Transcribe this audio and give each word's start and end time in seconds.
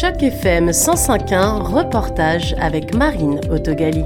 Choc 0.00 0.22
FM 0.22 0.72
105.1, 0.72 1.62
reportage 1.62 2.52
avec 2.60 2.94
Marine 2.94 3.40
Autogali. 3.50 4.04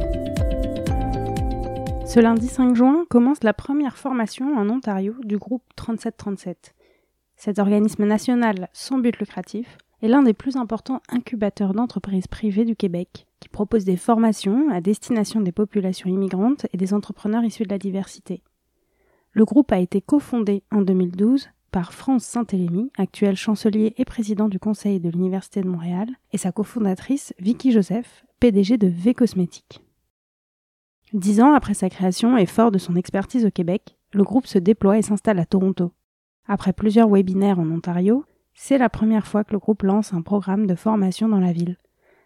Ce 2.06 2.21
lundi 2.21 2.46
5 2.46 2.77
juin 2.77 3.04
commence 3.11 3.43
la 3.43 3.53
première 3.53 3.96
formation 3.96 4.56
en 4.56 4.71
Ontario 4.71 5.16
du 5.24 5.37
groupe 5.37 5.64
3737. 5.74 6.76
Cet 7.34 7.58
organisme 7.58 8.04
national 8.04 8.68
sans 8.72 8.99
but 8.99 9.19
lucratif 9.19 9.79
est 10.01 10.06
l'un 10.06 10.22
des 10.22 10.33
plus 10.33 10.54
importants 10.54 11.03
incubateurs 11.08 11.74
d'entreprises 11.74 12.29
privées 12.29 12.65
du 12.65 12.77
Québec, 12.77 13.27
qui 13.41 13.49
propose 13.49 13.85
des 13.85 13.97
formations 13.97 14.71
à 14.71 14.81
destination 14.81 15.41
des 15.41 15.51
populations 15.51 16.09
immigrantes 16.09 16.66
et 16.73 16.77
des 16.77 16.95
entrepreneurs 16.95 17.43
issus 17.43 17.65
de 17.65 17.70
la 17.70 17.79
diversité. 17.79 18.45
Le 19.33 19.45
groupe 19.45 19.73
a 19.73 19.80
été 19.80 20.01
cofondé 20.01 20.62
en 20.70 20.83
2012 20.83 21.48
par 21.70 21.92
France 21.92 22.24
Saint-Élémy, 22.24 22.91
actuel 22.98 23.37
chancelier 23.37 23.95
et 23.96 24.05
président 24.05 24.48
du 24.48 24.59
conseil 24.59 25.01
de 25.01 25.11
l'Université 25.11 25.62
de 25.62 25.69
Montréal, 25.69 26.09
et 26.33 26.38
sa 26.38 26.52
cofondatrice 26.52 27.34
Vicky 27.38 27.73
Joseph, 27.73 28.24
PDG 28.41 28.77
de 28.77 28.88
V 28.88 29.15
Cosmétiques. 29.15 29.80
Dix 31.12 31.41
ans 31.41 31.55
après 31.55 31.75
sa 31.75 31.91
création 31.91 32.38
et 32.38 32.47
fort 32.47 32.70
de 32.70 32.78
son 32.78 32.97
expertise 32.97 33.45
au 33.45 33.51
Québec, 33.51 33.97
le 34.12 34.25
groupe 34.25 34.47
se 34.47 34.59
déploie 34.59 34.98
et 34.98 35.02
s'installe 35.02 35.38
à 35.38 35.47
Toronto. 35.47 35.92
Après 36.47 36.73
plusieurs 36.73 37.09
webinaires 37.09 37.59
en 37.59 37.70
Ontario, 37.70 38.25
c'est 38.55 38.78
la 38.78 38.89
première 38.89 39.27
fois 39.27 39.45
que 39.45 39.52
le 39.52 39.59
groupe 39.59 39.83
lance 39.83 40.12
un 40.12 40.23
programme 40.23 40.66
de 40.66 40.75
formation 40.75 41.28
dans 41.28 41.41
la 41.41 41.52
ville, 41.52 41.77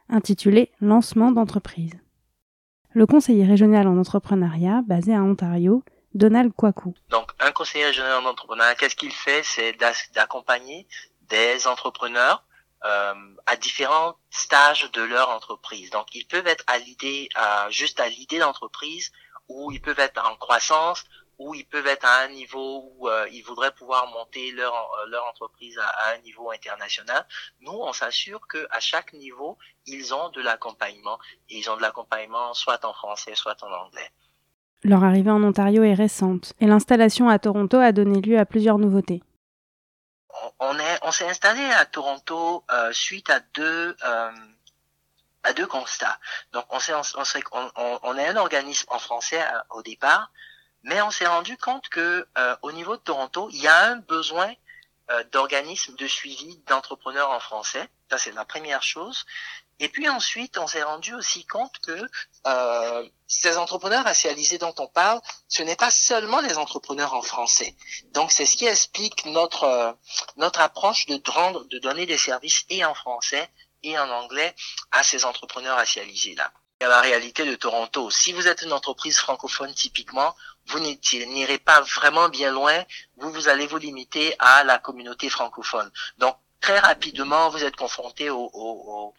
intitulé 0.09 0.71
Lancement 0.81 1.33
d'entreprise. 1.33 1.93
Le 2.93 3.07
conseiller 3.07 3.45
régional 3.45 3.89
en 3.89 3.99
entrepreneuriat, 3.99 4.83
basé 4.87 5.15
à 5.15 5.23
Ontario, 5.23 5.83
Donald 6.15 6.53
Kwaku. 6.53 6.95
Conseiller 7.55 7.87
régional 7.87 8.27
en 8.27 8.75
qu'est-ce 8.75 8.97
qu'il 8.97 9.13
fait? 9.13 9.43
C'est 9.43 9.73
d'accompagner 10.13 10.87
des 11.23 11.67
entrepreneurs 11.67 12.45
euh, 12.85 13.15
à 13.47 13.57
différents 13.57 14.17
stages 14.31 14.91
de 14.93 15.03
leur 15.03 15.31
entreprise. 15.31 15.91
Donc, 15.91 16.15
ils 16.15 16.27
peuvent 16.27 16.47
être 16.47 16.65
à 16.67 16.79
l'idée, 16.79 17.29
juste 17.71 18.01
à 18.01 18.09
l'idée 18.09 18.39
d'entreprise, 18.39 19.11
ou 19.49 19.73
ils 19.73 19.81
peuvent 19.81 19.99
être 20.01 20.23
en 20.23 20.37
croissance, 20.37 21.05
ou 21.39 21.55
ils 21.55 21.67
peuvent 21.67 21.87
être 21.87 22.05
à 22.05 22.21
un 22.21 22.29
niveau 22.29 22.93
où 22.97 23.09
euh, 23.09 23.29
ils 23.33 23.43
voudraient 23.43 23.75
pouvoir 23.75 24.07
monter 24.09 24.53
leur 24.53 24.75
leur 25.09 25.25
entreprise 25.27 25.79
à, 25.79 26.11
un 26.13 26.19
niveau 26.19 26.51
international. 26.51 27.27
Nous, 27.61 27.73
on 27.73 27.93
s'assure 27.93 28.47
que 28.47 28.67
à 28.71 28.81
chaque 28.81 29.13
niveau, 29.15 29.59
ils 29.87 30.15
ont 30.15 30.29
de 30.31 30.41
l'accompagnement. 30.41 31.19
Ils 31.49 31.69
ont 31.71 31.77
de 31.77 31.83
l'accompagnement 31.83 32.55
soit 32.55 32.85
en 32.85 32.93
français, 32.93 33.35
soit 33.35 33.63
en 33.63 33.73
anglais. 33.73 34.11
Leur 34.85 35.03
arrivée 35.03 35.31
en 35.31 35.43
Ontario 35.43 35.83
est 35.83 35.95
récente 35.95 36.53
et 36.61 36.67
l'installation 36.67 37.29
à 37.29 37.39
Toronto 37.39 37.79
a 37.79 37.93
donné 37.93 38.21
lieu 38.21 38.39
à 38.39 38.45
plusieurs 38.45 38.79
nouveautés. 38.79 39.23
On 40.59 40.79
est 40.79 40.99
on 41.03 41.11
s'est 41.11 41.29
installé 41.29 41.65
à 41.65 41.87
Toronto 41.87 42.65
euh, 42.71 42.93
suite 42.93 43.31
à 43.31 43.41
deux 43.55 43.97
à 45.43 45.53
deux 45.55 45.67
constats. 45.67 46.19
Donc 46.53 46.65
on 46.71 46.79
s'est 46.79 46.93
on, 47.53 47.71
on, 47.77 47.99
on, 48.03 48.17
est 48.19 48.29
un 48.29 48.37
organisme 48.37 48.87
en 48.91 48.99
français 48.99 49.43
au 49.71 49.83
départ 49.83 50.31
mais 50.85 51.01
on 51.01 51.11
s'est 51.11 51.27
rendu 51.27 51.57
compte 51.57 51.89
que 51.89 52.29
euh, 52.39 52.57
au 52.63 52.71
niveau 52.71 52.97
de 52.97 53.03
Toronto, 53.03 53.49
il 53.51 53.61
y 53.61 53.67
a 53.67 53.91
un 53.91 53.97
besoin 53.97 54.53
euh, 55.11 55.25
d'organismes 55.33 55.97
de 55.97 56.07
suivi 56.07 56.59
d'entrepreneurs 56.67 57.31
en 57.31 57.41
français. 57.41 57.89
Ça, 58.15 58.19
c'est 58.19 58.33
la 58.33 58.45
première 58.45 58.85
chose. 58.85 59.25
Et 59.81 59.89
puis 59.89 60.09
ensuite, 60.09 60.57
on 60.59 60.69
s'est 60.69 60.85
rendu 60.85 61.13
aussi 61.15 61.45
compte 61.47 61.77
que 61.81 62.09
euh, 62.47 63.09
ces 63.27 63.57
entrepreneurs 63.57 64.05
racialisés 64.05 64.59
dont 64.59 64.75
on 64.79 64.87
parle, 64.87 65.21
ce 65.49 65.65
n'est 65.65 65.75
pas 65.75 65.91
seulement 65.91 66.41
les 66.41 66.57
entrepreneurs 66.57 67.15
en 67.15 67.23
français. 67.23 67.75
Donc, 68.13 68.31
c'est 68.31 68.47
ce 68.47 68.57
qui 68.57 68.67
explique 68.67 69.25
notre 69.25 69.65
euh, 69.65 69.93
notre 70.37 70.61
approche 70.61 71.07
de 71.07 71.21
rendre, 71.29 71.65
de 71.65 71.81
donner 71.81 72.07
des 72.07 72.17
services 72.17 72.65
et 72.69 72.85
en 72.85 72.95
français 72.95 73.51
et 73.83 73.99
en 73.99 74.09
anglais 74.11 74.55
à 74.93 75.03
ces 75.03 75.25
entrepreneurs 75.25 75.77
racialisés 75.77 76.37
là. 76.37 76.53
Il 76.81 76.85
y 76.85 76.87
a 76.87 76.91
la 76.91 77.01
réalité 77.01 77.45
de 77.45 77.57
Toronto. 77.57 78.11
Si 78.11 78.33
vous 78.33 78.47
êtes 78.47 78.63
une 78.63 78.73
entreprise 78.73 79.19
francophone 79.19 79.75
typiquement, 79.75 80.37
vous 80.67 80.79
n'irez 80.79 81.59
pas 81.59 81.81
vraiment 81.81 82.29
bien 82.29 82.53
loin, 82.53 82.85
vous, 83.17 83.33
vous 83.33 83.49
allez 83.49 83.67
vous 83.67 83.79
limiter 83.79 84.37
à 84.39 84.63
la 84.63 84.79
communauté 84.79 85.31
francophone. 85.31 85.91
Donc, 86.19 86.37
très 86.65 86.79
rapidement, 86.79 87.51
vous 87.51 87.63
êtes 87.63 87.77
confronté 87.77 88.31
au, 88.31 88.51
au, 88.55 89.15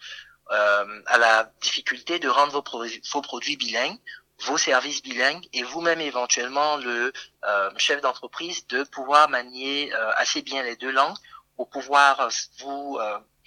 euh, 0.51 1.01
à 1.06 1.17
la 1.19 1.51
difficulté 1.61 2.17
de 2.17 2.28
rendre 2.28 2.53
vos, 2.53 3.22
produits 3.22 3.56
bilingues 3.56 4.00
vos 4.45 4.57
services 4.57 5.03
bilingues 5.03 5.47
et 5.53 5.61
vous-même 5.61 6.01
éventuellement 6.01 6.75
le 6.78 7.13
euh, 7.45 7.69
chef 7.78 8.01
d'entreprise 8.01 8.66
de 8.67 8.81
pouvoir 8.84 9.29
manier 9.29 9.94
euh, 9.94 10.11
assez 10.17 10.41
bien 10.41 10.63
les 10.63 10.75
deux 10.75 10.91
langues 10.91 11.16
pour 11.55 11.69
pouvoir 11.69 12.29
vous 12.59 12.97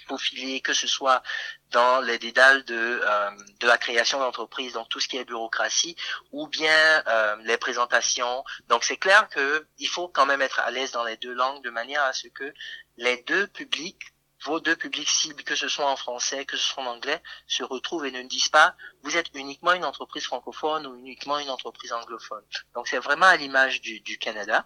faufiler, 0.06 0.60
que 0.60 0.72
ce 0.72 0.86
soit 0.86 1.22
dans 1.70 2.00
les 2.00 2.18
dédales 2.18 2.64
de, 2.64 2.74
euh, 2.74 3.30
de 3.60 3.66
la 3.66 3.78
création 3.78 4.18
d'entreprise, 4.18 4.72
donc 4.72 4.88
tout 4.88 5.00
ce 5.00 5.08
qui 5.08 5.16
est 5.16 5.24
bureaucratie, 5.24 5.96
ou 6.32 6.46
bien 6.46 7.02
euh, 7.06 7.36
les 7.44 7.56
présentations. 7.56 8.44
Donc 8.68 8.84
c'est 8.84 8.96
clair 8.96 9.28
que 9.28 9.66
il 9.78 9.88
faut 9.88 10.08
quand 10.08 10.26
même 10.26 10.42
être 10.42 10.60
à 10.60 10.70
l'aise 10.70 10.92
dans 10.92 11.04
les 11.04 11.16
deux 11.16 11.34
langues 11.34 11.62
de 11.62 11.70
manière 11.70 12.02
à 12.02 12.12
ce 12.12 12.28
que 12.28 12.52
les 12.96 13.22
deux 13.26 13.46
publics 13.48 14.02
vos 14.44 14.60
deux 14.60 14.76
publics 14.76 15.08
cibles, 15.08 15.42
que 15.42 15.56
ce 15.56 15.68
soit 15.68 15.90
en 15.90 15.96
français, 15.96 16.44
que 16.44 16.56
ce 16.56 16.62
soit 16.62 16.84
en 16.84 16.86
anglais, 16.86 17.20
se 17.46 17.64
retrouvent 17.64 18.06
et 18.06 18.12
ne 18.12 18.22
disent 18.22 18.48
pas 18.48 18.74
vous 19.02 19.16
êtes 19.16 19.26
uniquement 19.34 19.72
une 19.72 19.84
entreprise 19.84 20.24
francophone 20.24 20.86
ou 20.86 20.96
uniquement 20.96 21.38
une 21.38 21.50
entreprise 21.50 21.92
anglophone. 21.92 22.42
Donc 22.74 22.88
c'est 22.88 22.98
vraiment 22.98 23.26
à 23.26 23.36
l'image 23.36 23.80
du, 23.80 24.00
du 24.00 24.18
Canada. 24.18 24.64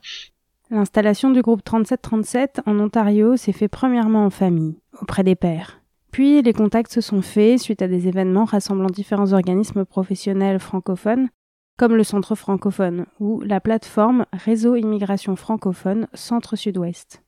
L'installation 0.71 1.31
du 1.31 1.43
groupe 1.43 1.65
3737 1.65 2.61
en 2.67 2.79
Ontario 2.79 3.37
s'est 3.37 3.53
fait 3.53 3.69
premièrement 3.69 4.27
en 4.27 4.31
famille, 4.31 4.79
auprès 5.01 5.23
des 5.23 5.37
pairs. 5.37 5.82
Puis 6.13 6.43
les 6.43 6.53
contacts 6.53 6.93
se 6.93 7.01
sont 7.01 7.23
faits 7.23 7.59
suite 7.59 7.81
à 7.81 7.89
des 7.89 8.07
événements 8.07 8.45
rassemblant 8.45 8.91
différents 8.91 9.33
organismes 9.33 9.87
professionnels 9.87 10.59
francophones, 10.59 11.31
comme 11.79 11.97
le 11.97 12.05
Centre 12.05 12.35
francophone 12.35 13.07
ou 13.19 13.41
la 13.41 13.61
plateforme 13.61 14.27
Réseau 14.31 14.77
Immigration 14.77 15.37
francophone 15.37 16.07
Centre-Sud-Ouest. 16.13 17.23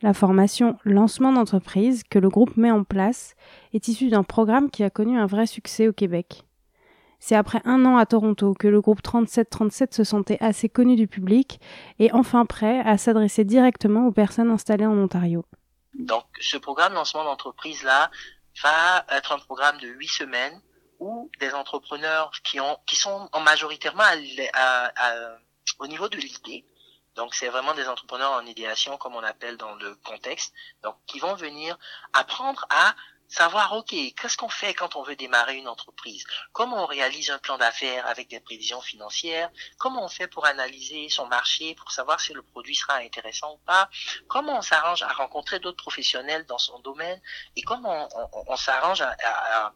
La 0.00 0.14
formation 0.14 0.78
Lancement 0.84 1.34
d'entreprise 1.34 2.02
que 2.02 2.18
le 2.18 2.30
groupe 2.30 2.56
met 2.56 2.70
en 2.70 2.82
place 2.82 3.34
est 3.74 3.86
issue 3.88 4.08
d'un 4.08 4.24
programme 4.24 4.70
qui 4.70 4.82
a 4.84 4.90
connu 4.90 5.18
un 5.18 5.26
vrai 5.26 5.46
succès 5.46 5.86
au 5.86 5.92
Québec. 5.92 6.44
C'est 7.20 7.36
après 7.36 7.60
un 7.66 7.84
an 7.84 7.98
à 7.98 8.06
Toronto 8.06 8.54
que 8.54 8.68
le 8.68 8.80
groupe 8.80 9.02
3737 9.02 9.92
se 9.92 10.02
sentait 10.02 10.38
assez 10.40 10.70
connu 10.70 10.96
du 10.96 11.06
public 11.06 11.60
et 11.98 12.10
enfin 12.12 12.46
prêt 12.46 12.80
à 12.80 12.96
s'adresser 12.96 13.44
directement 13.44 14.06
aux 14.06 14.12
personnes 14.12 14.50
installées 14.50 14.86
en 14.86 14.96
Ontario. 14.96 15.44
Donc, 15.94 16.26
ce 16.40 16.56
programme 16.56 16.94
lancement 16.94 17.24
d'entreprise 17.24 17.82
là 17.82 18.10
va 18.62 19.04
être 19.10 19.32
un 19.32 19.38
programme 19.38 19.78
de 19.78 19.88
huit 19.88 20.08
semaines 20.08 20.60
où 20.98 21.30
des 21.40 21.52
entrepreneurs 21.52 22.30
qui 22.44 22.60
ont 22.60 22.78
qui 22.86 22.96
sont 22.96 23.28
en 23.32 23.40
majoritairement 23.40 24.04
au 25.78 25.86
niveau 25.86 26.08
de 26.08 26.16
l'idée. 26.16 26.64
Donc, 27.14 27.34
c'est 27.34 27.48
vraiment 27.48 27.74
des 27.74 27.88
entrepreneurs 27.88 28.32
en 28.32 28.46
idéation, 28.46 28.96
comme 28.96 29.14
on 29.14 29.22
appelle 29.22 29.58
dans 29.58 29.74
le 29.74 29.94
contexte. 29.96 30.54
Donc, 30.82 30.96
qui 31.06 31.18
vont 31.18 31.34
venir 31.34 31.78
apprendre 32.14 32.64
à 32.70 32.94
savoir, 33.32 33.72
OK, 33.72 33.88
qu'est-ce 33.90 34.36
qu'on 34.36 34.48
fait 34.48 34.74
quand 34.74 34.94
on 34.96 35.02
veut 35.02 35.16
démarrer 35.16 35.56
une 35.56 35.68
entreprise? 35.68 36.24
Comment 36.52 36.84
on 36.84 36.86
réalise 36.86 37.30
un 37.30 37.38
plan 37.38 37.56
d'affaires 37.56 38.06
avec 38.06 38.28
des 38.28 38.40
prévisions 38.40 38.80
financières? 38.80 39.50
Comment 39.78 40.04
on 40.04 40.08
fait 40.08 40.28
pour 40.28 40.44
analyser 40.44 41.08
son 41.08 41.26
marché, 41.26 41.74
pour 41.74 41.90
savoir 41.92 42.20
si 42.20 42.34
le 42.34 42.42
produit 42.42 42.76
sera 42.76 42.96
intéressant 42.96 43.54
ou 43.54 43.58
pas? 43.66 43.88
Comment 44.28 44.58
on 44.58 44.62
s'arrange 44.62 45.02
à 45.02 45.08
rencontrer 45.08 45.60
d'autres 45.60 45.82
professionnels 45.82 46.44
dans 46.46 46.58
son 46.58 46.78
domaine? 46.80 47.20
Et 47.56 47.62
comment 47.62 48.08
on, 48.48 48.56
s'arrange 48.56 49.00
à, 49.00 49.72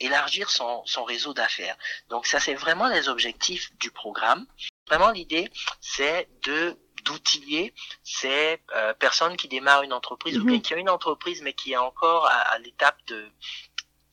élargir 0.00 0.50
son 0.50 1.04
réseau 1.04 1.34
d'affaires? 1.34 1.76
Donc, 2.08 2.26
ça, 2.26 2.40
c'est 2.40 2.54
vraiment 2.54 2.88
les 2.88 3.08
objectifs 3.08 3.70
du 3.76 3.90
programme. 3.90 4.46
Vraiment, 4.86 5.10
l'idée, 5.10 5.50
c'est 5.80 6.28
de 6.42 6.78
d'outiller 7.04 7.74
ces 8.02 8.58
euh, 8.74 8.94
personnes 8.94 9.36
qui 9.36 9.48
démarrent 9.48 9.82
une 9.82 9.92
entreprise 9.92 10.38
ou 10.38 10.44
bien 10.44 10.56
mhm. 10.56 10.62
qui 10.62 10.74
ont 10.74 10.78
une 10.78 10.90
entreprise 10.90 11.42
mais 11.42 11.52
qui 11.52 11.72
est 11.72 11.76
encore 11.76 12.26
à, 12.26 12.58
l'étape 12.58 12.98
de 13.06 13.24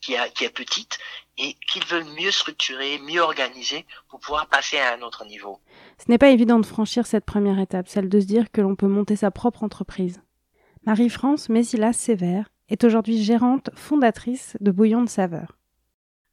qui, 0.00 0.16
a, 0.16 0.28
qui 0.28 0.44
est 0.44 0.50
petite 0.50 0.98
et 1.38 1.54
qu'ils 1.70 1.84
veulent 1.86 2.12
mieux 2.20 2.30
structurer, 2.30 2.98
mieux 2.98 3.20
organiser 3.20 3.86
pour 4.08 4.20
pouvoir 4.20 4.48
passer 4.48 4.78
à 4.78 4.94
un 4.94 5.02
autre 5.02 5.24
niveau. 5.24 5.60
Ce 5.98 6.10
n'est 6.10 6.18
pas 6.18 6.30
évident 6.30 6.58
de 6.58 6.66
franchir 6.66 7.06
cette 7.06 7.24
première 7.24 7.58
étape, 7.58 7.88
celle 7.88 8.08
de 8.08 8.20
se 8.20 8.26
dire 8.26 8.50
que 8.50 8.60
l'on 8.60 8.76
peut 8.76 8.88
monter 8.88 9.16
sa 9.16 9.30
propre 9.30 9.62
entreprise. 9.62 10.20
Marie-France 10.84 11.48
Mésilas 11.48 11.92
Sévère 11.92 12.48
est 12.68 12.84
aujourd'hui 12.84 13.22
gérante 13.22 13.70
fondatrice 13.74 14.56
de 14.60 14.70
Bouillon 14.70 15.02
de 15.02 15.08
Saveur. 15.08 15.56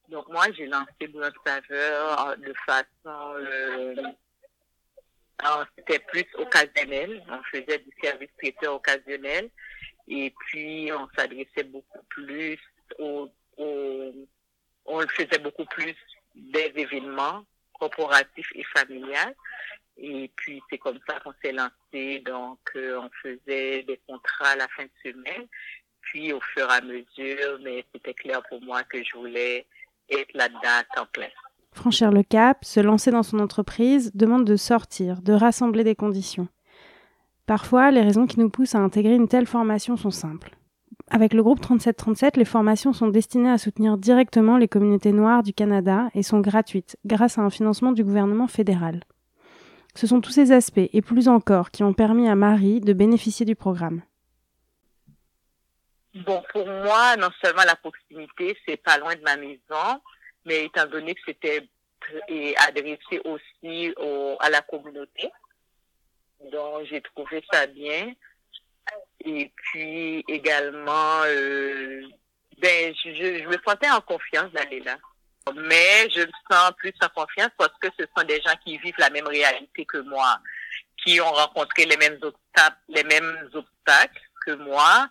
Donc 0.10 0.28
moi, 0.30 0.46
j'ai 0.58 0.66
lancé 0.66 1.08
Bouillon 1.08 1.30
de 1.30 1.34
Saveur 1.46 2.36
de 2.38 2.54
façon 2.66 3.34
euh, 3.36 3.96
c'était 5.78 6.00
plus 6.00 6.26
occasionnel. 6.36 7.24
On 7.30 7.44
faisait 7.44 7.80
du 7.80 7.92
service 8.02 8.30
traiteur 8.38 8.76
occasionnel. 8.76 9.50
Et 10.08 10.34
puis, 10.40 10.92
on 10.92 11.08
s'adressait 11.18 11.64
beaucoup 11.64 12.04
plus 12.10 12.60
au, 12.98 13.30
on 13.58 15.08
faisait 15.10 15.40
beaucoup 15.40 15.66
plus 15.66 15.96
des 16.36 16.72
événements 16.76 17.46
corporatifs 17.80 18.52
et 18.56 18.64
familiales. 18.76 19.36
Et 19.98 20.32
puis, 20.36 20.62
c'est 20.70 20.78
comme 20.78 21.00
ça 21.08 21.20
qu'on 21.20 21.34
s'est 21.44 21.52
lancé. 21.52 22.20
Donc, 22.20 22.60
euh, 22.76 23.00
on 23.00 23.10
faisait 23.22 23.84
des 23.84 24.00
contrats 24.08 24.52
à 24.52 24.56
la 24.56 24.68
fin 24.70 24.84
de 24.84 25.12
semaine. 25.12 25.48
puis, 26.02 26.34
au 26.34 26.42
fur 26.42 26.68
et 26.70 26.74
à 26.74 26.82
mesure, 26.82 27.60
mais 27.62 27.86
c'était 27.94 28.14
clair 28.14 28.42
pour 28.50 28.62
moi 28.62 28.84
que 28.84 29.04
je 29.04 29.16
voulais 29.16 29.68
être 30.10 30.34
là-dedans 30.34 30.82
temps 30.96 31.06
plein. 31.08 31.30
Franchir 31.72 32.12
le 32.12 32.24
cap, 32.24 32.66
se 32.66 32.80
lancer 32.80 33.12
dans 33.12 33.24
son 33.24 33.40
entreprise, 33.40 34.12
demande 34.14 34.46
de 34.46 34.56
sortir, 34.56 35.22
de 35.22 35.34
rassembler 35.34 35.84
des 35.84 35.96
conditions. 35.96 36.48
Parfois, 37.46 37.92
les 37.92 38.02
raisons 38.02 38.28
qui 38.28 38.40
nous 38.40 38.50
poussent 38.50 38.76
à 38.76 38.80
intégrer 38.80 39.16
une 39.16 39.28
telle 39.28 39.48
formation 39.48 39.98
sont 39.98 40.12
simples. 40.12 40.56
Avec 41.10 41.34
le 41.34 41.42
groupe 41.42 41.62
3737, 41.62 42.38
les 42.38 42.46
formations 42.46 42.94
sont 42.94 43.08
destinées 43.08 43.50
à 43.50 43.58
soutenir 43.58 43.98
directement 43.98 44.58
les 44.58 44.68
communautés 44.68 45.12
noires 45.12 45.42
du 45.42 45.54
Canada 45.54 46.10
et 46.14 46.22
sont 46.22 46.40
gratuites 46.40 46.98
grâce 47.06 47.38
à 47.38 47.42
un 47.42 47.50
financement 47.50 47.92
du 47.92 48.04
gouvernement 48.04 48.48
fédéral. 48.48 49.02
Ce 49.96 50.06
sont 50.06 50.22
tous 50.22 50.32
ces 50.32 50.52
aspects 50.52 50.80
et 50.94 51.02
plus 51.02 51.28
encore 51.28 51.72
qui 51.72 51.84
ont 51.84 51.94
permis 51.94 52.30
à 52.30 52.36
Marie 52.36 52.80
de 52.80 52.94
bénéficier 52.94 53.46
du 53.46 53.56
programme. 53.56 54.04
Bon, 56.26 56.44
pour 56.52 56.66
moi, 56.66 57.16
non 57.18 57.30
seulement 57.44 57.64
la 57.66 57.76
proximité, 57.76 58.58
c'est 58.68 58.78
pas 58.78 58.98
loin 58.98 59.16
de 59.16 59.22
ma 59.22 59.38
maison, 59.38 60.02
mais 60.50 60.66
étant 60.66 60.88
donné 60.88 61.14
que 61.14 61.22
c'était 61.28 61.70
adressé 62.58 63.22
aussi 63.24 63.94
à 64.40 64.50
la 64.50 64.62
communauté, 64.62 65.32
donc 66.52 66.86
j'ai 66.90 67.02
trouvé 67.02 67.44
ça 67.52 67.68
bien. 67.68 68.14
Et 69.24 69.52
puis 69.56 70.24
également, 70.28 71.22
euh, 71.26 72.02
ben, 72.58 72.96
je, 73.04 73.48
me 73.48 73.58
sentais 73.66 73.90
en 73.90 74.02
confiance 74.02 74.52
d'aller 74.52 74.80
là. 74.80 74.98
Mais 75.56 76.10
je 76.10 76.22
me 76.22 76.32
sens 76.52 76.72
plus 76.78 76.94
en 77.02 77.10
confiance 77.10 77.52
parce 77.58 77.74
que 77.80 77.88
ce 78.00 78.06
sont 78.16 78.26
des 78.26 78.42
gens 78.42 78.56
qui 78.64 78.78
vivent 78.78 78.96
la 78.98 79.10
même 79.10 79.28
réalité 79.28 79.86
que 79.86 79.98
moi, 79.98 80.40
qui 81.04 81.22
ont 81.22 81.32
rencontré 81.32 81.86
les 81.86 81.98
mêmes 81.98 82.18
obstacles, 82.22 82.78
les 82.88 83.04
mêmes 83.04 83.50
obstacles 83.54 84.22
que 84.46 84.52
moi. 84.54 85.08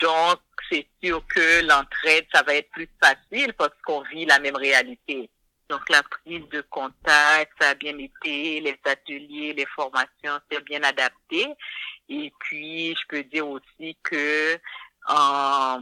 Donc, 0.00 0.40
c'est 0.70 0.86
sûr 1.02 1.22
que 1.26 1.62
l'entraide, 1.66 2.26
ça 2.32 2.42
va 2.42 2.54
être 2.54 2.70
plus 2.70 2.88
facile 3.02 3.52
parce 3.54 3.74
qu'on 3.84 4.02
vit 4.02 4.24
la 4.24 4.38
même 4.38 4.56
réalité. 4.56 5.30
Donc, 5.68 5.88
la 5.88 6.02
prise 6.02 6.48
de 6.48 6.62
contact, 6.62 7.52
ça 7.60 7.70
a 7.70 7.74
bien 7.74 7.96
été, 7.98 8.60
les 8.60 8.78
ateliers, 8.84 9.52
les 9.52 9.66
formations, 9.66 10.40
c'est 10.50 10.64
bien 10.64 10.82
adapté. 10.82 11.46
Et 12.08 12.32
puis, 12.40 12.94
je 12.96 13.06
peux 13.08 13.22
dire 13.24 13.46
aussi 13.46 13.96
que, 14.02 14.58
en, 15.06 15.80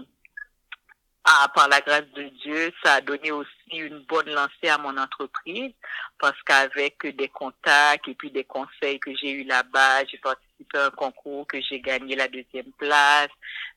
ah, 1.25 1.49
par 1.55 1.69
la 1.69 1.81
grâce 1.81 2.09
de 2.15 2.25
Dieu, 2.43 2.73
ça 2.83 2.95
a 2.95 3.01
donné 3.01 3.31
aussi 3.31 3.51
une 3.73 4.01
bonne 4.01 4.31
lancée 4.31 4.69
à 4.69 4.79
mon 4.79 4.97
entreprise 4.97 5.73
parce 6.19 6.41
qu'avec 6.43 7.07
des 7.17 7.29
contacts 7.29 8.09
et 8.09 8.15
puis 8.15 8.31
des 8.31 8.45
conseils 8.45 8.99
que 8.99 9.15
j'ai 9.15 9.33
eu 9.33 9.45
là-bas, 9.45 10.05
j'ai 10.07 10.19
participé 10.19 10.48
à 10.75 10.87
un 10.87 10.91
concours 10.91 11.47
que 11.47 11.61
j'ai 11.61 11.81
gagné 11.81 12.17
la 12.17 12.29
deuxième 12.29 12.73
place. 12.79 13.29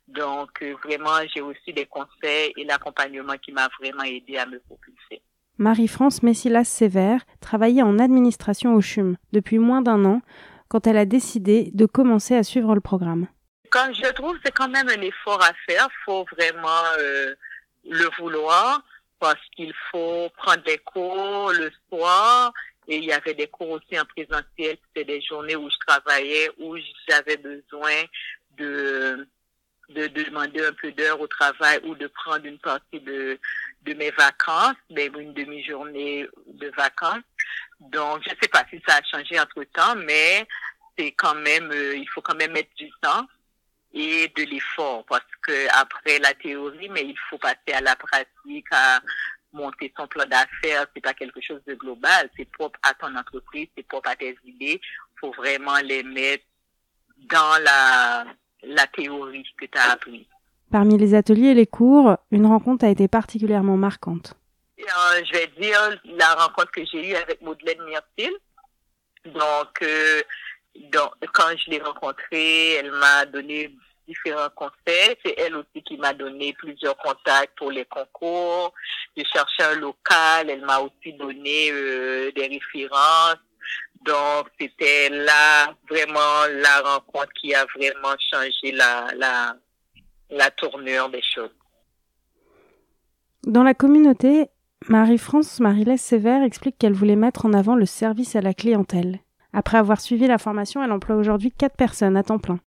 Donc, 0.07 0.61
euh, 0.61 0.75
vraiment, 0.83 1.19
j'ai 1.33 1.41
aussi 1.41 1.73
des 1.73 1.85
conseils 1.85 2.53
et 2.57 2.63
l'accompagnement 2.63 3.37
qui 3.37 3.51
m'a 3.51 3.67
vraiment 3.79 4.03
aidé 4.03 4.37
à 4.37 4.45
me 4.45 4.59
propulser. 4.59 5.21
Marie-France 5.57 6.23
Messilas 6.23 6.65
Sévère 6.65 7.21
travaillait 7.39 7.83
en 7.83 7.99
administration 7.99 8.73
au 8.73 8.81
CHUM 8.81 9.17
depuis 9.31 9.59
moins 9.59 9.81
d'un 9.81 10.05
an 10.05 10.21
quand 10.69 10.87
elle 10.87 10.97
a 10.97 11.05
décidé 11.05 11.69
de 11.73 11.85
commencer 11.85 12.35
à 12.35 12.43
suivre 12.43 12.73
le 12.73 12.81
programme. 12.81 13.27
Quand 13.69 13.93
je 13.93 14.11
trouve 14.13 14.37
c'est 14.43 14.53
quand 14.53 14.69
même 14.69 14.89
un 14.89 15.01
effort 15.01 15.41
à 15.43 15.51
faire, 15.67 15.87
faut 16.05 16.25
vraiment 16.37 16.83
euh, 16.97 17.35
le 17.85 18.09
vouloir 18.19 18.81
parce 19.19 19.39
qu'il 19.55 19.73
faut 19.91 20.29
prendre 20.35 20.63
des 20.63 20.79
cours 20.79 21.51
le 21.51 21.69
soir 21.89 22.51
et 22.91 22.97
il 22.97 23.05
y 23.05 23.13
avait 23.13 23.33
des 23.33 23.47
cours 23.47 23.69
aussi 23.69 23.97
en 23.97 24.03
présentiel, 24.03 24.77
c'était 24.87 25.05
des 25.05 25.21
journées 25.21 25.55
où 25.55 25.69
je 25.69 25.77
travaillais, 25.87 26.49
où 26.59 26.75
j'avais 27.07 27.37
besoin 27.37 28.03
de 28.57 29.27
de 29.89 30.07
demander 30.07 30.65
un 30.65 30.71
peu 30.73 30.91
d'heures 30.93 31.19
au 31.19 31.27
travail 31.27 31.79
ou 31.83 31.95
de 31.95 32.07
prendre 32.07 32.45
une 32.45 32.59
partie 32.59 33.01
de, 33.01 33.37
de 33.81 33.93
mes 33.93 34.11
vacances, 34.11 34.77
ben, 34.89 35.11
une 35.17 35.33
demi-journée 35.33 36.25
de 36.47 36.69
vacances. 36.77 37.25
Donc, 37.79 38.21
je 38.25 38.29
ne 38.29 38.35
sais 38.41 38.47
pas 38.47 38.63
si 38.69 38.81
ça 38.87 38.95
a 38.95 39.03
changé 39.03 39.37
entre 39.37 39.63
temps, 39.65 39.95
mais 39.97 40.47
c'est 40.97 41.11
quand 41.11 41.35
même, 41.35 41.69
euh, 41.71 41.95
il 41.95 42.07
faut 42.07 42.21
quand 42.21 42.35
même 42.35 42.53
mettre 42.53 42.73
du 42.75 42.89
temps 43.01 43.27
et 43.93 44.29
de 44.29 44.43
l'effort 44.43 45.03
parce 45.09 45.25
que 45.41 45.67
après 45.75 46.19
la 46.19 46.33
théorie, 46.35 46.87
mais 46.87 47.03
il 47.03 47.17
faut 47.29 47.37
passer 47.37 47.73
à 47.73 47.81
la 47.81 47.97
pratique, 47.97 48.67
à 48.71 49.01
monter 49.53 49.93
son 49.97 50.07
plan 50.07 50.25
d'affaires. 50.25 50.87
C'est 50.93 51.01
pas 51.01 51.13
quelque 51.13 51.41
chose 51.41 51.61
de 51.67 51.75
global. 51.75 52.29
C'est 52.37 52.49
propre 52.49 52.79
à 52.83 52.93
ton 52.93 53.15
entreprise, 53.15 53.67
c'est 53.75 53.87
propre 53.87 54.09
à 54.09 54.15
tes 54.15 54.37
idées. 54.45 54.81
Faut 55.19 55.31
vraiment 55.31 55.77
les 55.83 56.03
mettre 56.03 56.45
dans 57.29 57.61
la 57.63 58.25
la 58.63 58.87
théorie 58.87 59.45
que 59.57 59.65
tu 59.65 59.77
as 59.77 59.91
appris. 59.91 60.27
Parmi 60.71 60.97
les 60.97 61.13
ateliers 61.15 61.49
et 61.49 61.53
les 61.53 61.67
cours, 61.67 62.17
une 62.31 62.45
rencontre 62.45 62.85
a 62.85 62.89
été 62.89 63.07
particulièrement 63.07 63.77
marquante. 63.77 64.35
Euh, 64.79 65.23
je 65.25 65.33
vais 65.33 65.47
dire 65.59 66.01
la 66.05 66.33
rencontre 66.35 66.71
que 66.71 66.85
j'ai 66.85 67.09
eue 67.09 67.15
avec 67.15 67.41
Madeleine 67.41 67.83
Myrtil. 67.85 68.31
Donc, 69.25 69.81
euh, 69.81 70.21
donc, 70.75 71.11
quand 71.33 71.55
je 71.57 71.71
l'ai 71.71 71.81
rencontrée, 71.81 72.73
elle 72.75 72.91
m'a 72.91 73.25
donné 73.25 73.75
différents 74.11 74.53
conseils. 74.55 75.15
C'est 75.23 75.35
elle 75.37 75.55
aussi 75.55 75.79
qui 75.87 75.97
m'a 75.97 76.13
donné 76.13 76.53
plusieurs 76.53 76.97
contacts 76.97 77.57
pour 77.57 77.71
les 77.71 77.85
concours. 77.85 78.73
J'ai 79.15 79.25
cherché 79.25 79.63
un 79.63 79.77
local. 79.87 80.49
Elle 80.49 80.65
m'a 80.71 80.79
aussi 80.79 81.13
donné 81.13 81.71
euh, 81.71 82.31
des 82.35 82.47
références. 82.57 83.41
Donc, 84.11 84.43
c'était 84.59 85.09
là 85.09 85.73
vraiment 85.89 86.35
la 86.49 86.75
rencontre 86.81 87.31
qui 87.39 87.53
a 87.53 87.65
vraiment 87.75 88.15
changé 88.31 88.71
la, 88.71 89.07
la, 89.15 89.55
la 90.29 90.49
tournure 90.51 91.09
des 91.09 91.21
choses. 91.21 91.55
Dans 93.43 93.63
la 93.63 93.73
communauté, 93.73 94.49
Marie-France 94.87 95.59
Marilès 95.59 96.01
Sévère 96.01 96.43
explique 96.43 96.77
qu'elle 96.79 96.93
voulait 96.93 97.15
mettre 97.15 97.45
en 97.45 97.53
avant 97.53 97.75
le 97.75 97.85
service 97.85 98.35
à 98.35 98.41
la 98.41 98.53
clientèle. 98.53 99.19
Après 99.53 99.77
avoir 99.77 99.99
suivi 100.01 100.25
la 100.27 100.37
formation, 100.37 100.83
elle 100.83 100.91
emploie 100.91 101.15
aujourd'hui 101.15 101.51
quatre 101.51 101.75
personnes 101.75 102.17
à 102.17 102.23
temps 102.23 102.39
plein. 102.39 102.59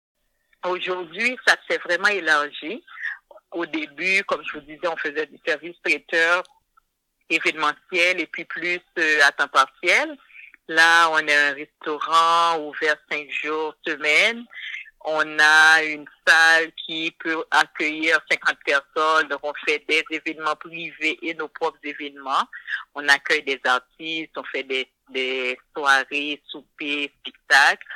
Aujourd'hui, 0.64 1.36
ça 1.46 1.56
s'est 1.68 1.78
vraiment 1.78 2.08
élargi. 2.08 2.84
Au 3.50 3.66
début, 3.66 4.22
comme 4.24 4.42
je 4.44 4.54
vous 4.54 4.64
disais, 4.64 4.86
on 4.86 4.96
faisait 4.96 5.26
du 5.26 5.38
service 5.44 5.76
traiteur 5.84 6.42
événementiel 7.28 8.20
et 8.20 8.26
puis 8.26 8.44
plus 8.44 8.80
euh, 8.98 9.20
à 9.24 9.32
temps 9.32 9.48
partiel. 9.48 10.16
Là, 10.68 11.08
on 11.10 11.28
a 11.28 11.50
un 11.50 11.54
restaurant 11.54 12.58
ouvert 12.60 12.96
cinq 13.10 13.28
jours 13.30 13.74
semaine. 13.86 14.44
On 15.04 15.38
a 15.40 15.82
une 15.82 16.06
salle 16.24 16.70
qui 16.86 17.10
peut 17.18 17.44
accueillir 17.50 18.20
50 18.30 18.56
personnes. 18.64 19.28
Donc, 19.28 19.40
on 19.42 19.52
fait 19.66 19.84
des 19.88 20.04
événements 20.10 20.54
privés 20.54 21.18
et 21.22 21.34
nos 21.34 21.48
propres 21.48 21.80
événements. 21.82 22.44
On 22.94 23.08
accueille 23.08 23.42
des 23.42 23.60
artistes, 23.64 24.36
on 24.36 24.44
fait 24.44 24.62
des, 24.62 24.88
des 25.10 25.58
soirées, 25.76 26.40
soupers, 26.46 27.10
spectacles. 27.18 27.86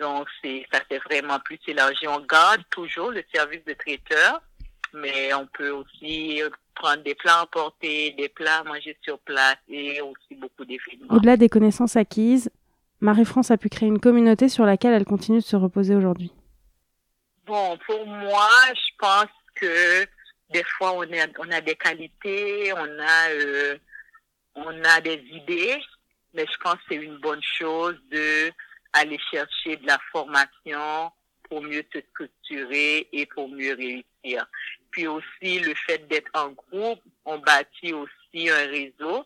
Donc, 0.00 0.26
c'est, 0.42 0.66
ça 0.72 0.80
c'est 0.90 0.98
vraiment 1.04 1.38
plus 1.40 1.58
élargi. 1.66 2.08
On 2.08 2.20
garde 2.20 2.62
toujours 2.70 3.10
le 3.10 3.22
service 3.32 3.64
de 3.66 3.74
traiteur, 3.74 4.40
mais 4.94 5.32
on 5.34 5.46
peut 5.46 5.70
aussi 5.70 6.42
prendre 6.74 7.02
des 7.02 7.14
plats 7.14 7.42
emportés, 7.42 8.12
des 8.12 8.30
plats 8.30 8.64
manger 8.64 8.96
sur 9.02 9.18
place 9.18 9.58
et 9.68 10.00
aussi 10.00 10.34
beaucoup 10.36 10.64
d'événements. 10.64 11.14
Au-delà 11.14 11.36
des 11.36 11.50
connaissances 11.50 11.96
acquises, 11.96 12.50
Marie-France 13.00 13.50
a 13.50 13.58
pu 13.58 13.68
créer 13.68 13.88
une 13.88 14.00
communauté 14.00 14.48
sur 14.48 14.64
laquelle 14.64 14.94
elle 14.94 15.04
continue 15.04 15.38
de 15.40 15.44
se 15.44 15.56
reposer 15.56 15.94
aujourd'hui. 15.94 16.32
Bon, 17.44 17.78
pour 17.86 18.06
moi, 18.06 18.48
je 18.74 18.96
pense 18.98 19.30
que 19.54 20.06
des 20.50 20.64
fois 20.78 20.92
on, 20.94 21.04
on 21.04 21.50
a 21.50 21.60
des 21.60 21.74
qualités, 21.74 22.72
on 22.72 22.98
a, 23.00 23.30
euh, 23.32 23.76
on 24.54 24.84
a 24.84 25.00
des 25.02 25.22
idées, 25.30 25.78
mais 26.32 26.46
je 26.50 26.56
pense 26.62 26.74
que 26.74 26.80
c'est 26.88 26.96
une 26.96 27.18
bonne 27.18 27.42
chose 27.42 28.00
de 28.10 28.50
aller 28.92 29.18
chercher 29.30 29.76
de 29.76 29.86
la 29.86 29.98
formation 30.12 31.12
pour 31.48 31.62
mieux 31.62 31.84
se 31.92 32.00
structurer 32.12 33.08
et 33.12 33.26
pour 33.26 33.48
mieux 33.48 33.74
réussir. 33.74 34.46
Puis 34.90 35.06
aussi, 35.06 35.60
le 35.60 35.74
fait 35.74 36.06
d'être 36.08 36.30
en 36.34 36.50
groupe, 36.50 37.00
on 37.24 37.38
bâtit 37.38 37.92
aussi 37.92 38.48
un 38.48 38.66
réseau. 38.68 39.24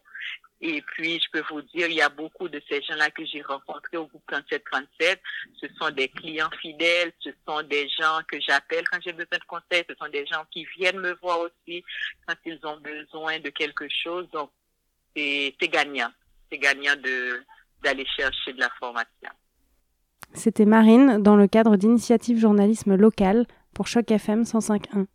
Et 0.61 0.81
puis, 0.81 1.21
je 1.21 1.31
peux 1.31 1.45
vous 1.51 1.61
dire, 1.61 1.89
il 1.89 1.97
y 1.97 2.01
a 2.01 2.09
beaucoup 2.09 2.49
de 2.49 2.61
ces 2.69 2.81
gens-là 2.83 3.11
que 3.11 3.25
j'ai 3.27 3.43
rencontrés 3.43 3.99
au 3.99 4.07
groupe 4.07 4.23
3737. 4.27 5.21
Ce 5.61 5.67
sont 5.79 5.91
des 5.91 6.09
clients 6.09 6.51
fidèles, 6.63 7.13
ce 7.21 7.31
sont 7.47 7.63
des 7.63 7.87
gens 7.91 8.21
que 8.27 8.41
j'appelle 8.41 8.89
quand 8.89 8.99
j'ai 9.03 9.13
besoin 9.13 9.39
de 9.39 9.45
conseils, 9.45 9.85
ce 9.89 9.95
sont 9.97 10.11
des 10.11 10.25
gens 10.25 10.45
qui 10.51 10.65
viennent 10.79 11.01
me 11.01 11.13
voir 11.21 11.41
aussi 11.41 11.85
quand 12.27 12.37
ils 12.47 12.59
ont 12.65 12.79
besoin 12.79 13.39
de 13.41 13.51
quelque 13.51 13.87
chose. 13.89 14.27
Donc, 14.31 14.51
c'est 15.15 15.55
gagnant. 15.63 16.11
C'est 16.51 16.59
gagnant 16.59 16.97
de 16.97 17.43
d'aller 17.83 18.07
chercher 18.17 18.55
de 18.55 18.61
la 18.61 18.71
formation. 18.79 19.31
C'était 20.35 20.65
Marine 20.65 21.19
dans 21.23 21.37
le 21.37 21.47
cadre 21.47 21.77
d'initiative 21.77 22.39
journalisme 22.39 22.97
local 22.97 23.47
pour 23.73 23.87
Choc 23.87 24.11
FM 24.11 24.43
105.1. 24.43 25.07